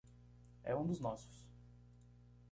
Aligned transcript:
É 0.63 0.75
um 0.75 0.83
dos 0.87 0.99
nossos 0.99 1.47